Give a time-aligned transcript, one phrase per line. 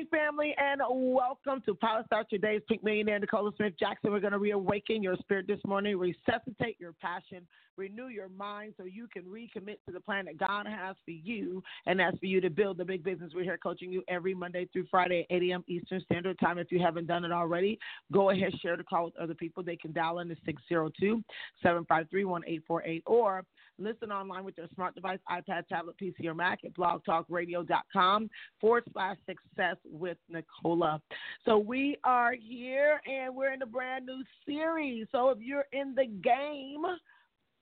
[0.00, 2.62] Morning, family, and welcome to Power Start Your.
[2.68, 4.10] Pink Millionaire Nicola Smith Jackson.
[4.10, 8.84] We're going to reawaken your spirit this morning, resuscitate your passion, renew your mind so
[8.84, 12.40] you can recommit to the plan that God has for you, and that's for you
[12.40, 13.32] to build the big business.
[13.34, 15.64] We're here coaching you every Monday through Friday at 8 a.m.
[15.66, 16.58] Eastern Standard Time.
[16.58, 17.78] If you haven't done it already,
[18.12, 19.62] go ahead, share the call with other people.
[19.62, 21.22] They can dial in to 602
[21.62, 23.44] 753 1848 or
[23.80, 28.28] Listen online with your smart device, iPad, tablet, PC, or Mac at blogtalkradio.com
[28.60, 31.00] forward slash success with Nicola.
[31.46, 35.06] So we are here and we're in a brand new series.
[35.12, 36.82] So if you're in the game,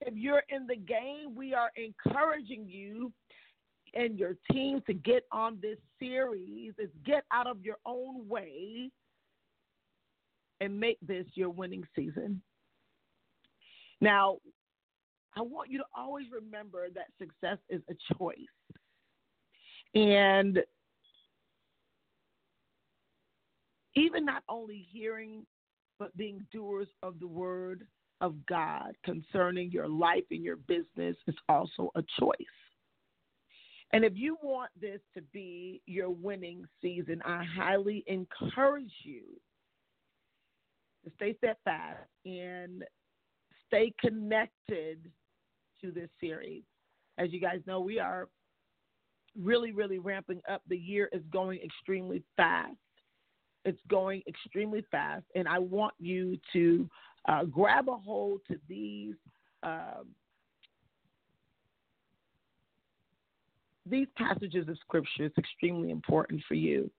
[0.01, 3.13] if you're in the game, we are encouraging you
[3.95, 8.91] and your team to get on this series is get out of your own way
[10.61, 12.43] and make this your winning season.
[14.01, 14.39] Now,
[15.39, 18.37] I want you to always remember that success is a choice.
[19.95, 20.59] And
[23.95, 25.47] even not only hearing,
[25.99, 27.87] but being doers of the word
[28.21, 32.35] of God concerning your life and your business is also a choice.
[33.93, 39.23] And if you want this to be your winning season, I highly encourage you
[41.05, 42.85] to stay steadfast and
[43.69, 45.11] stay connected
[45.81, 46.63] to this series.
[47.19, 48.29] As you guys know, we are
[49.41, 50.63] really, really ramping up.
[50.69, 52.77] The year is going extremely fast.
[53.65, 56.89] It's going extremely fast, and I want you to
[57.29, 59.15] uh, grab a hold to these
[59.63, 60.07] um,
[63.85, 65.25] these passages of scripture.
[65.25, 66.91] It's extremely important for you.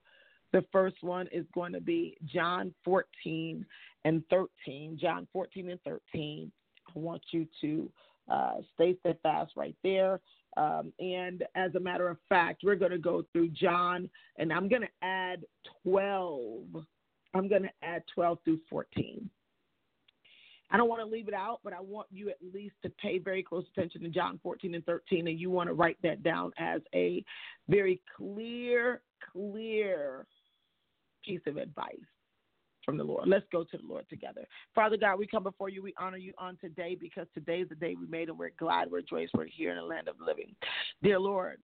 [0.52, 3.66] The first one is going to be John 14
[4.06, 4.98] and 13.
[5.00, 6.52] John 14 and 13.
[6.88, 7.92] I want you to
[8.30, 10.20] uh, stay steadfast right there.
[10.58, 14.68] Um, and as a matter of fact, we're going to go through John, and I'm
[14.68, 15.46] going to add
[15.84, 16.64] 12.
[17.34, 19.30] I'm going to add 12 through 14.
[20.72, 23.18] I don't want to leave it out, but I want you at least to pay
[23.18, 26.52] very close attention to John 14 and 13, and you want to write that down
[26.58, 27.24] as a
[27.68, 29.02] very clear,
[29.32, 30.28] clear
[31.26, 31.96] piece of advice
[32.90, 33.28] from the Lord.
[33.28, 34.46] Let's go to the Lord together.
[34.74, 35.84] Father God, we come before you.
[35.84, 38.90] We honor you on today because today is the day we made, and we're glad,
[38.90, 40.56] we're joyous, we're here in the land of living.
[41.04, 41.60] Dear Lord,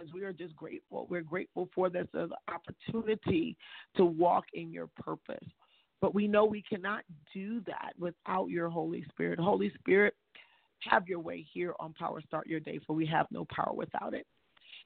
[0.00, 2.06] as we are just grateful, we're grateful for this
[2.48, 3.56] opportunity
[3.96, 5.46] to walk in your purpose.
[6.00, 7.02] But we know we cannot
[7.34, 9.38] do that without your Holy Spirit.
[9.38, 10.14] Holy Spirit,
[10.80, 14.14] have your way here on Power Start Your Day, for we have no power without
[14.14, 14.26] it.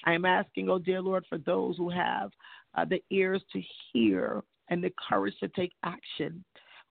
[0.05, 2.31] I am asking, oh dear Lord, for those who have
[2.75, 3.62] uh, the ears to
[3.93, 6.44] hear and the courage to take action.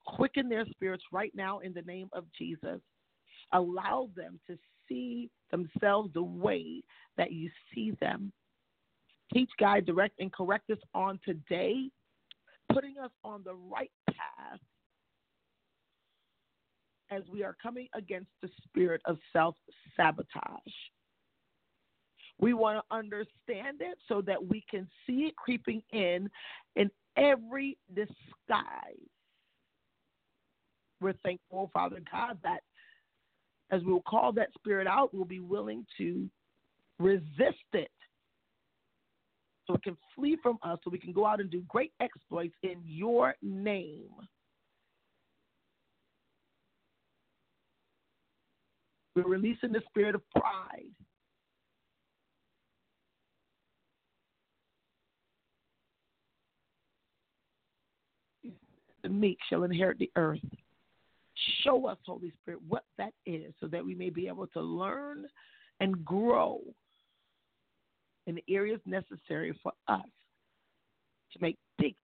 [0.06, 2.82] Quicken their spirits right now in the name of Jesus.
[3.54, 6.84] Allow them to see themselves the way
[7.18, 8.32] that you see them.
[9.34, 11.90] Teach, guide, direct, and correct us on today,
[12.74, 14.60] putting us on the right path
[17.12, 19.56] as we are coming against the spirit of self
[19.96, 20.60] sabotage.
[22.40, 26.30] We want to understand it so that we can see it creeping in
[26.76, 28.66] in every disguise.
[31.02, 32.62] We're thankful, Father God, that
[33.72, 36.30] as we'll call that spirit out, we'll be willing to
[36.98, 37.92] resist it
[39.68, 42.56] so it can flee from us, so we can go out and do great exploits
[42.64, 44.10] in your name.
[49.16, 50.90] We're releasing the spirit of pride.
[59.10, 60.40] The meek shall inherit the earth.
[61.64, 65.26] Show us, Holy Spirit, what that is so that we may be able to learn
[65.80, 66.60] and grow
[68.28, 70.02] in the areas necessary for us
[71.34, 71.96] to make big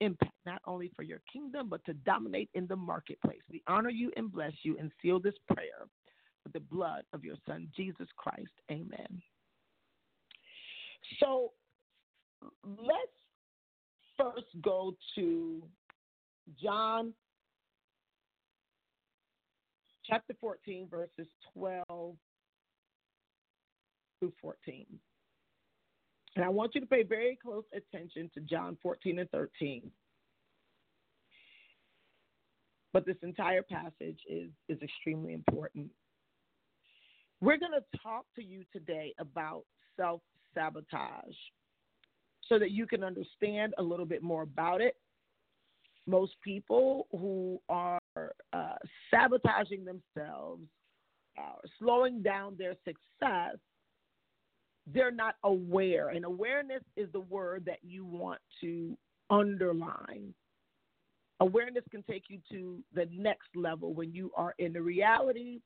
[0.00, 3.40] impact, not only for your kingdom, but to dominate in the marketplace.
[3.50, 5.88] We honor you and bless you and seal this prayer
[6.44, 8.52] with the blood of your Son, Jesus Christ.
[8.70, 9.22] Amen.
[11.18, 11.52] So
[12.64, 13.18] let's
[14.16, 15.62] first go to
[16.60, 17.12] John
[20.06, 22.16] chapter 14, verses 12
[24.20, 24.86] through 14.
[26.36, 29.90] And I want you to pay very close attention to John 14 and 13.
[32.92, 35.88] But this entire passage is, is extremely important.
[37.40, 39.64] We're going to talk to you today about
[39.96, 40.22] self
[40.54, 41.34] sabotage
[42.48, 44.96] so that you can understand a little bit more about it.
[46.06, 47.98] Most people who are
[48.52, 48.74] uh,
[49.10, 50.62] sabotaging themselves,
[51.38, 53.56] uh, slowing down their success,
[54.92, 56.10] they're not aware.
[56.10, 58.96] And awareness is the word that you want to
[59.30, 60.34] underline.
[61.40, 65.60] Awareness can take you to the next level when you are in the reality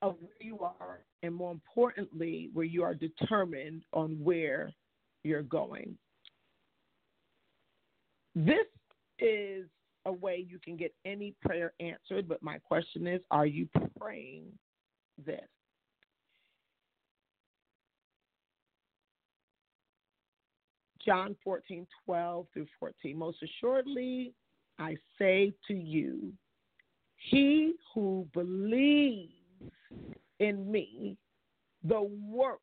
[0.00, 4.72] of where you are, and more importantly, where you are determined on where
[5.22, 5.96] you're going.
[8.34, 8.66] This
[9.18, 9.66] is
[10.06, 13.68] a way you can get any prayer answered, but my question is are you
[13.98, 14.46] praying
[15.24, 15.40] this?
[21.04, 23.16] John 14, 12 through 14.
[23.16, 24.32] Most assuredly,
[24.78, 26.32] I say to you,
[27.16, 29.32] he who believes
[30.38, 31.16] in me,
[31.84, 32.62] the works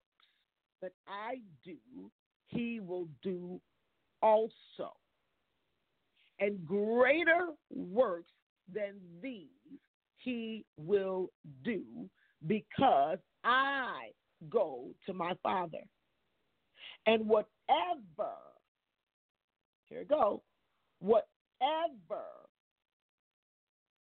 [0.82, 1.78] that I do,
[2.48, 3.60] he will do
[4.22, 4.94] also.
[6.40, 8.32] And greater works
[8.74, 9.48] than these
[10.18, 11.30] he will
[11.64, 11.84] do
[12.48, 14.12] because I
[14.50, 15.84] go to my Father.
[17.06, 18.36] And whatever,
[19.86, 20.44] here we go,
[21.00, 21.26] whatever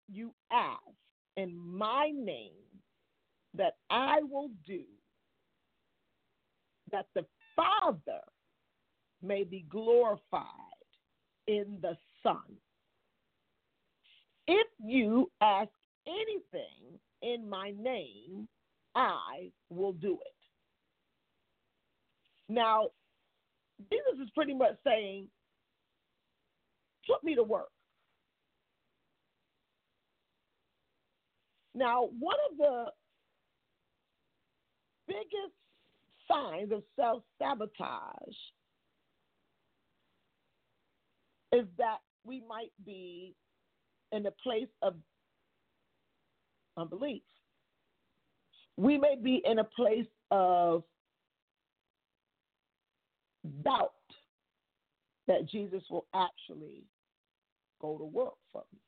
[0.08, 0.80] you ask
[1.36, 2.50] in my name,
[3.56, 4.82] that I will do,
[6.90, 8.20] that the Father
[9.22, 10.44] may be glorified
[11.46, 12.42] in the Son.
[14.48, 15.70] If you ask
[16.06, 18.48] anything in my name,
[18.96, 20.34] I will do it.
[22.48, 22.88] Now,
[23.90, 25.28] Jesus is pretty much saying,
[27.08, 27.68] put me to work.
[31.74, 32.84] Now, one of the
[35.08, 35.54] biggest
[36.28, 38.36] signs of self sabotage
[41.52, 43.34] is that we might be
[44.12, 44.94] in a place of
[46.76, 47.22] unbelief.
[48.76, 50.82] We may be in a place of
[53.62, 53.92] doubt
[55.26, 56.82] that Jesus will actually
[57.80, 58.80] go to work for me,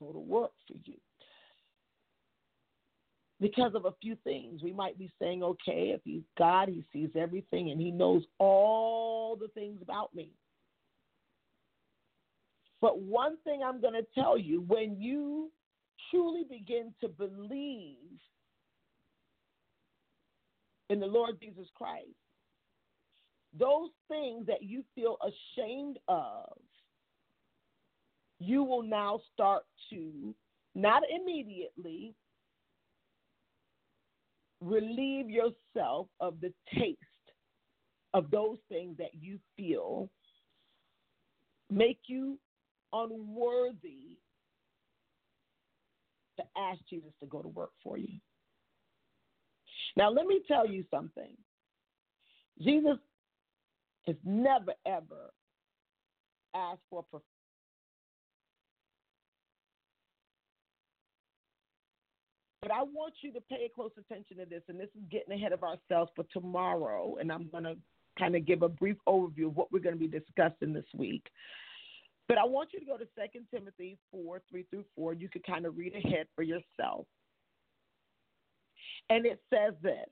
[0.00, 0.96] go to work for you
[3.40, 4.62] because of a few things.
[4.62, 9.36] We might be saying, okay, if he's God, he sees everything and he knows all
[9.36, 10.30] the things about me.
[12.80, 15.50] But one thing I'm going to tell you when you
[16.10, 17.96] truly begin to believe
[20.88, 22.08] in the Lord Jesus Christ,
[23.58, 26.56] those things that you feel ashamed of,
[28.38, 30.34] you will now start to,
[30.74, 32.14] not immediately,
[34.60, 36.98] relieve yourself of the taste
[38.14, 40.08] of those things that you feel
[41.70, 42.38] make you
[42.92, 44.18] unworthy
[46.38, 48.18] to ask Jesus to go to work for you.
[49.96, 51.36] Now, let me tell you something.
[52.60, 52.98] Jesus
[54.06, 55.32] has never, ever
[56.54, 57.26] asked for perfection.
[62.62, 65.52] But I want you to pay close attention to this, and this is getting ahead
[65.52, 67.76] of ourselves for tomorrow, and I'm going to
[68.18, 71.26] kind of give a brief overview of what we're going to be discussing this week.
[72.30, 75.14] But I want you to go to 2 Timothy 4 3 through 4.
[75.14, 77.08] You can kind of read ahead for yourself.
[79.08, 80.06] And it says this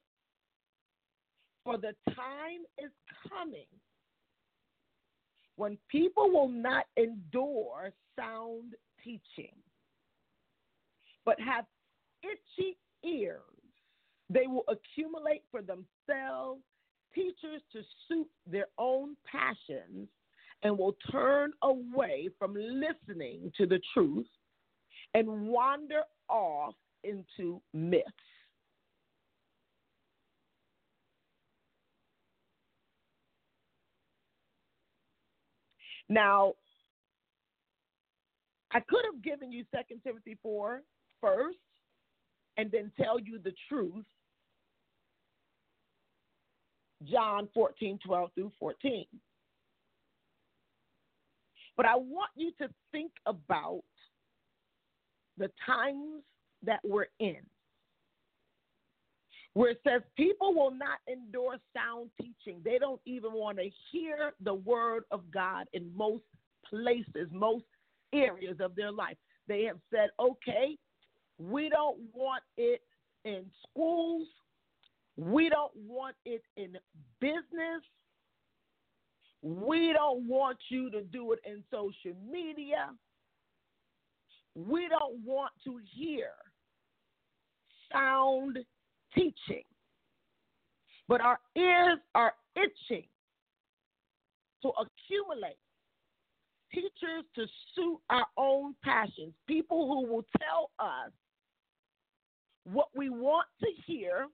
[1.63, 2.91] For the time is
[3.29, 3.69] coming
[5.55, 9.55] when people will not endure sound teaching,
[11.25, 11.67] but have
[12.25, 13.39] itchy ears.
[14.29, 16.63] They will accumulate for themselves
[17.15, 20.09] teachers to suit their own passions
[20.63, 24.27] and will turn away from listening to the truth
[25.15, 26.75] and wander off
[27.05, 28.05] into myths.
[36.09, 36.55] Now,
[38.73, 40.83] I could have given you 2 Timothy 4
[41.21, 41.59] first,
[42.57, 44.05] and then tell you the truth.
[47.05, 49.07] John 14, 12 through 14.
[51.79, 53.83] But I want you to think about
[55.39, 56.23] the times
[56.65, 57.39] that we're in.
[59.59, 62.61] where it says people will not endure sound teaching.
[62.65, 66.23] They don't even want to hear the word of God in most
[66.71, 67.65] places, most
[68.15, 69.17] areas of their life.
[69.49, 70.77] They have said, okay,
[71.41, 72.83] we don't want it
[73.25, 74.29] in schools,
[75.17, 76.77] we don't want it in
[77.21, 77.83] business.
[79.43, 82.91] We don't want you to do it in social media.
[84.55, 86.31] We don't want to hear
[87.93, 88.59] sound
[89.15, 89.63] teaching.
[91.07, 93.07] But our ears are itching
[94.63, 95.57] to accumulate
[96.73, 101.11] teachers to suit our own passions, people who will tell us
[102.65, 104.27] what we want to hear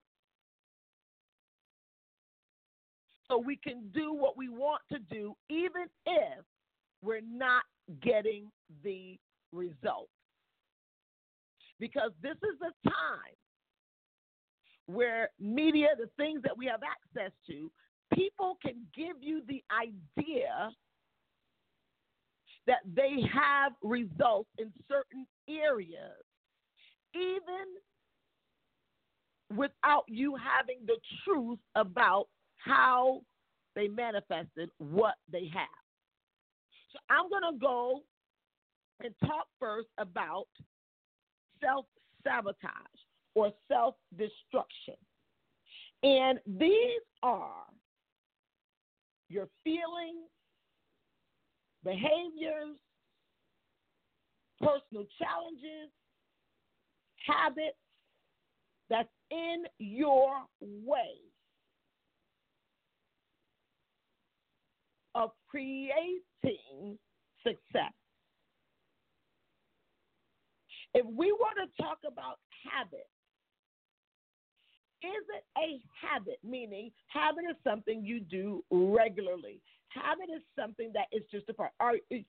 [3.34, 6.44] so we can do what we want to do, even if
[7.02, 7.62] we're not
[8.02, 8.50] getting
[8.84, 9.18] the
[9.52, 10.08] result.
[11.80, 13.34] Because this is a time
[14.86, 17.70] where media, the things that we have access to,
[18.14, 20.70] people can give you the idea
[22.66, 26.22] that they have results in certain areas,
[27.14, 27.66] even
[29.56, 32.28] without you having the truth about
[32.64, 33.20] how
[33.74, 35.68] they manifested what they have.
[36.92, 38.00] So I'm going to go
[39.02, 40.46] and talk first about
[41.60, 41.86] self
[42.22, 42.70] sabotage
[43.34, 44.94] or self destruction.
[46.02, 47.64] And these are
[49.28, 50.28] your feelings,
[51.82, 52.76] behaviors,
[54.60, 55.90] personal challenges,
[57.26, 57.76] habits
[58.90, 61.16] that's in your way
[65.14, 66.98] of creating
[67.46, 67.94] success.
[70.94, 72.38] If we want to talk about
[72.72, 73.06] habit,
[75.02, 76.38] is it a habit?
[76.42, 79.60] Meaning, habit is something you do regularly.
[79.88, 81.70] Habit is something that is just a part.
[81.78, 82.24] Are, is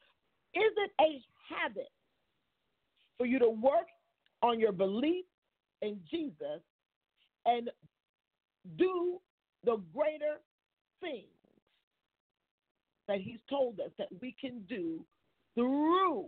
[0.54, 1.90] it a habit
[3.18, 3.88] for you to work
[4.44, 5.26] on your belief
[5.82, 6.62] in Jesus
[7.46, 7.70] and
[8.78, 9.20] do
[9.64, 10.42] the greater
[11.02, 11.26] things
[13.08, 15.00] that He's told us that we can do
[15.56, 16.26] through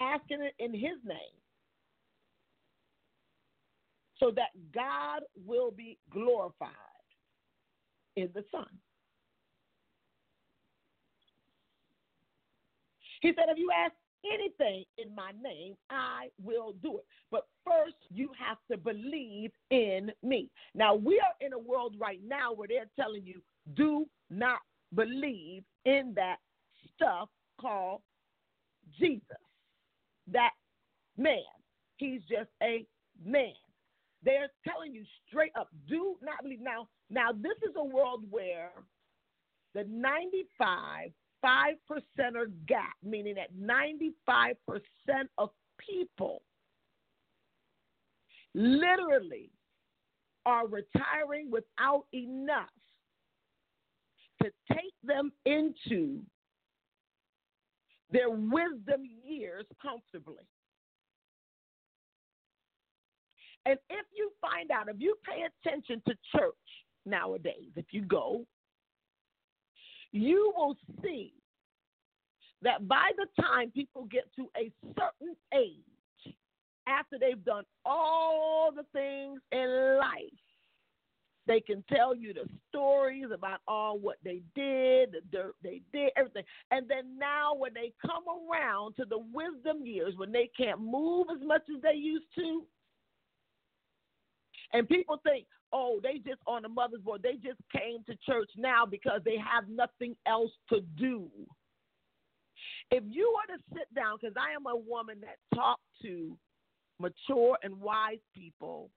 [0.00, 1.18] asking it in His name
[4.18, 6.70] so that God will be glorified
[8.16, 8.66] in the Son.
[13.20, 13.94] He said, if you ask
[14.24, 17.04] anything in my name, I will do it.
[17.30, 20.48] But first, you have to believe in me.
[20.74, 23.40] Now, we are in a world right now where they're telling you,
[23.74, 24.58] do not
[24.94, 26.36] believe in that
[26.94, 27.28] stuff
[27.60, 28.02] called
[28.98, 29.22] Jesus.
[30.30, 30.50] That
[31.16, 31.38] man.
[31.96, 32.86] He's just a
[33.24, 33.52] man.
[34.24, 36.60] They're telling you straight up, do not believe.
[36.60, 38.70] Now, now this is a world where
[39.74, 41.10] the 95
[41.42, 44.54] 5 percenter gap, meaning that 95%
[45.38, 46.42] of people
[48.54, 49.50] literally
[50.46, 52.68] are retiring without enough
[54.42, 56.20] to take them into
[58.10, 60.44] their wisdom years comfortably.
[63.64, 66.54] And if you find out, if you pay attention to church
[67.06, 68.44] nowadays, if you go,
[70.10, 71.32] you will see
[72.62, 76.34] that by the time people get to a certain age,
[76.88, 80.18] after they've done all the things in life,
[81.46, 86.10] they can tell you the stories about all what they did, the dirt they did,
[86.16, 86.44] everything.
[86.70, 91.26] And then now, when they come around to the wisdom years, when they can't move
[91.34, 92.64] as much as they used to,
[94.72, 98.50] and people think, oh, they just on the mother's board, they just came to church
[98.56, 101.28] now because they have nothing else to do.
[102.90, 106.36] If you were to sit down, because I am a woman that talk to
[107.00, 108.90] mature and wise people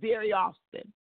[0.00, 0.92] very often.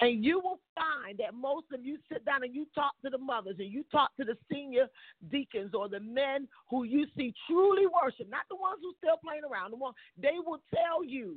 [0.00, 3.18] And you will find that most of you sit down and you talk to the
[3.18, 4.86] mothers and you talk to the senior
[5.30, 9.44] deacons or the men who you see truly worship, not the ones who still playing
[9.44, 11.36] around, the ones they will tell you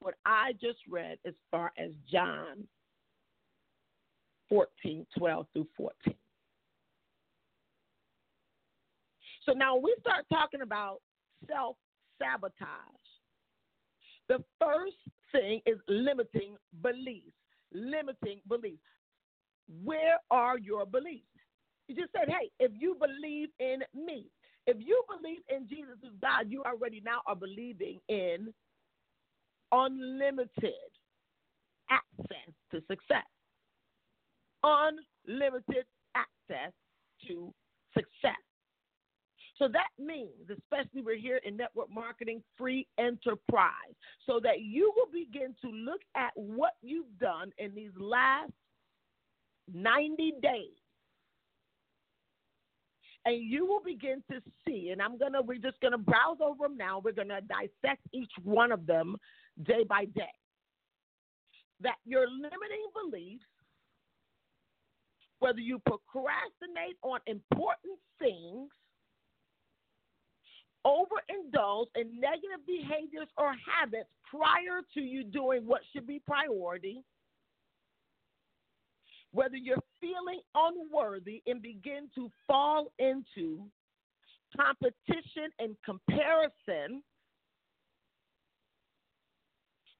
[0.00, 2.66] what I just read as far as John
[4.48, 6.14] 14, 12 through 14.
[9.46, 11.00] So now we start talking about
[11.48, 11.76] self
[12.20, 13.08] sabotage.
[14.28, 14.96] The first
[15.32, 17.34] thing is limiting beliefs.
[17.72, 18.78] Limiting beliefs.
[19.84, 21.24] Where are your beliefs?
[21.88, 24.26] You just said, hey, if you believe in me,
[24.66, 28.52] If you believe in Jesus as God, you already now are believing in
[29.72, 30.90] unlimited
[31.90, 33.26] access to success.
[34.62, 36.72] Unlimited access
[37.26, 37.52] to
[37.94, 38.38] success.
[39.60, 43.94] So that means, especially we're here in network marketing, free enterprise,
[44.26, 48.52] so that you will begin to look at what you've done in these last
[49.70, 50.70] 90 days.
[53.26, 56.78] And you will begin to see, and I'm gonna, we're just gonna browse over them
[56.78, 57.02] now.
[57.04, 59.14] We're gonna dissect each one of them
[59.64, 60.32] day by day.
[61.82, 63.44] That your limiting beliefs,
[65.38, 68.70] whether you procrastinate on important things,
[70.86, 77.02] overindulge in negative behaviors or habits prior to you doing what should be priority,
[79.32, 83.64] whether you're feeling unworthy and begin to fall into
[84.56, 87.02] competition and comparison,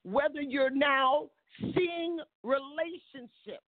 [0.02, 1.28] whether you're now
[1.60, 3.64] seeing relationships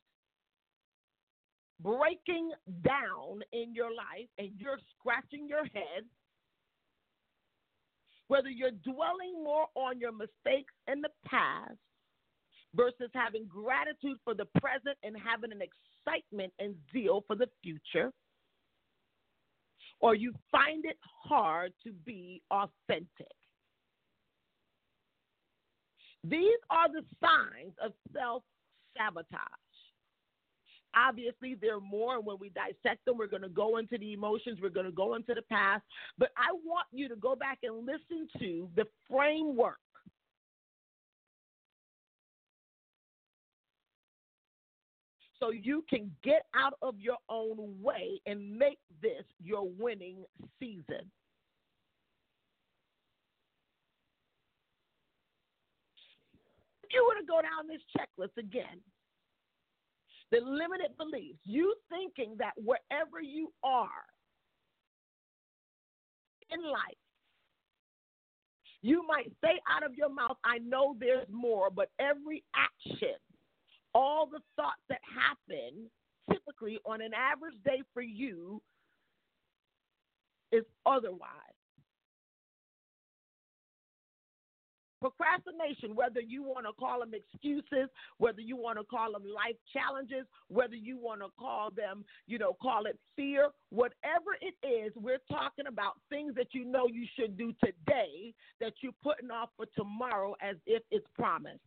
[1.82, 2.52] breaking
[2.84, 6.04] down in your life and you're scratching your head
[8.32, 11.76] whether you're dwelling more on your mistakes in the past
[12.74, 18.10] versus having gratitude for the present and having an excitement and zeal for the future,
[20.00, 20.98] or you find it
[21.28, 23.36] hard to be authentic.
[26.24, 28.44] These are the signs of self
[28.98, 29.71] sabotage.
[30.96, 32.22] Obviously, there are more.
[32.22, 35.16] When we dissect them, we're going to go into the emotions, we're going to go
[35.16, 35.84] into the past.
[36.18, 39.78] But I want you to go back and listen to the framework.
[45.40, 50.18] So you can get out of your own way and make this your winning
[50.60, 51.10] season.
[56.92, 58.82] You were to go down this checklist again,
[60.32, 63.90] the limited beliefs, you thinking that wherever you are
[66.50, 66.98] in life,
[68.82, 73.16] you might say out of your mouth, I know there's more, but every action,
[73.94, 75.90] all the thoughts that happen
[76.32, 78.62] typically on an average day for you
[80.52, 81.51] is otherwise.
[85.02, 89.56] Procrastination, whether you want to call them excuses, whether you want to call them life
[89.74, 94.94] challenges, whether you want to call them, you know, call it fear, whatever it is,
[94.96, 99.50] we're talking about things that you know you should do today that you're putting off
[99.58, 101.60] for tomorrow as if it's promised.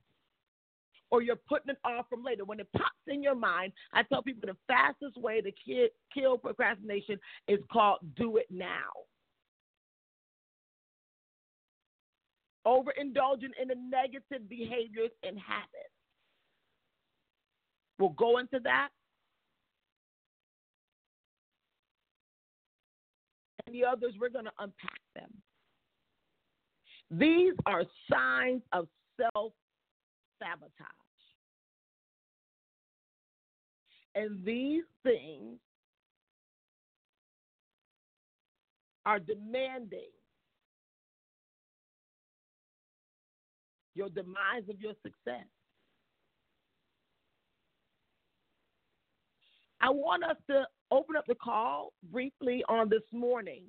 [1.10, 2.44] Or you're putting it off from later.
[2.44, 5.52] When it pops in your mind, I tell people the fastest way to
[6.12, 8.90] kill procrastination is called do it now.
[12.66, 15.94] Overindulging in the negative behaviors and habits.
[17.98, 18.88] We'll go into that.
[23.66, 25.30] And the others, we're going to unpack them.
[27.10, 28.88] These are signs of
[29.20, 29.52] self
[30.38, 30.88] sabotage.
[34.14, 35.58] And these things
[39.06, 40.10] are demanding
[43.94, 45.46] your demise of your success.
[49.80, 53.64] I want us to open up the call briefly on this morning.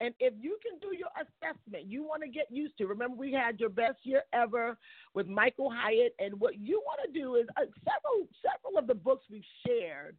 [0.00, 2.86] And if you can do your assessment, you want to get used to.
[2.86, 4.76] Remember, we had your best year ever
[5.14, 8.94] with Michael Hyatt, and what you want to do is uh, several several of the
[8.94, 10.16] books we've shared.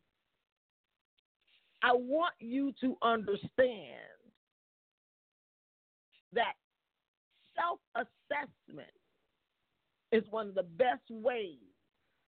[1.84, 4.15] I want you to understand
[6.34, 6.53] that
[7.56, 8.91] self assessment
[10.12, 11.58] is one of the best ways.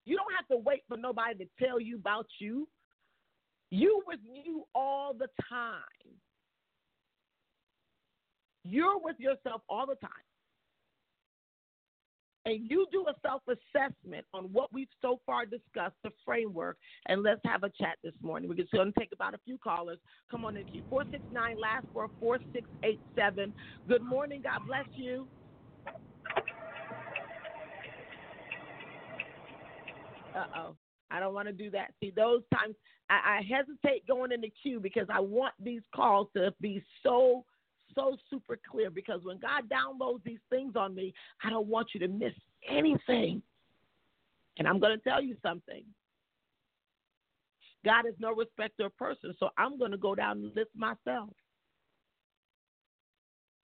[0.05, 2.67] You don't have to wait for nobody to tell you about you.
[3.69, 5.81] You with you all the time.
[8.63, 10.26] You're with yourself all the time.
[12.47, 17.21] And you do a self assessment on what we've so far discussed, the framework, and
[17.21, 18.47] let's have a chat this morning.
[18.47, 19.97] We're just going to take about a few callers.
[20.31, 23.53] Come on in, 469 last four, 4687.
[23.89, 24.41] Good morning.
[24.43, 25.27] God bless you.
[30.33, 30.75] Uh oh.
[31.11, 31.91] I don't want to do that.
[31.99, 32.75] See, those times
[33.09, 37.43] I, I hesitate going in the queue because I want these calls to be so,
[37.95, 38.89] so super clear.
[38.89, 42.33] Because when God downloads these things on me, I don't want you to miss
[42.69, 43.41] anything.
[44.57, 45.83] And I'm going to tell you something
[47.85, 49.33] God is no respecter of person.
[49.39, 51.29] So I'm going to go down and list myself.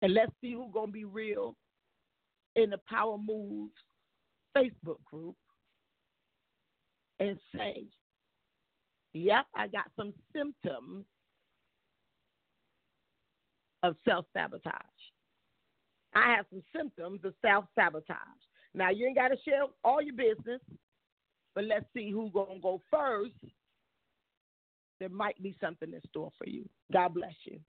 [0.01, 1.55] And let's see who's going to be real
[2.55, 3.73] in the Power Moves
[4.55, 5.35] Facebook group
[7.19, 7.85] and say,
[9.13, 11.05] yep, I got some symptoms
[13.83, 14.73] of self sabotage.
[16.15, 18.17] I have some symptoms of self sabotage.
[18.73, 20.61] Now, you ain't got to share all your business,
[21.53, 23.33] but let's see who's to go first.
[24.99, 26.67] There might be something in store for you.
[26.91, 27.59] God bless you.